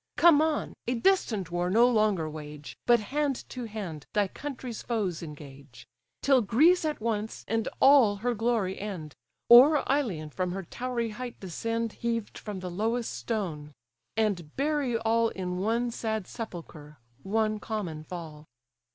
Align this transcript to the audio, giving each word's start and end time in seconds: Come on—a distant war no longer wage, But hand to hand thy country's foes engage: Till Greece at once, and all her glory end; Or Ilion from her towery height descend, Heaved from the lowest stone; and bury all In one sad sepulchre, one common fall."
Come 0.15 0.41
on—a 0.41 0.95
distant 0.95 1.51
war 1.51 1.69
no 1.69 1.87
longer 1.87 2.27
wage, 2.27 2.75
But 2.87 2.99
hand 2.99 3.47
to 3.49 3.65
hand 3.65 4.07
thy 4.13 4.27
country's 4.29 4.81
foes 4.81 5.21
engage: 5.21 5.87
Till 6.23 6.41
Greece 6.41 6.83
at 6.85 6.99
once, 6.99 7.45
and 7.47 7.67
all 7.79 8.15
her 8.15 8.33
glory 8.33 8.79
end; 8.79 9.13
Or 9.47 9.83
Ilion 9.87 10.31
from 10.31 10.53
her 10.53 10.63
towery 10.63 11.11
height 11.11 11.39
descend, 11.39 11.93
Heaved 11.93 12.39
from 12.39 12.61
the 12.61 12.71
lowest 12.71 13.13
stone; 13.13 13.73
and 14.17 14.55
bury 14.55 14.97
all 14.97 15.29
In 15.29 15.59
one 15.59 15.91
sad 15.91 16.25
sepulchre, 16.25 16.97
one 17.21 17.59
common 17.59 18.03
fall." 18.03 18.47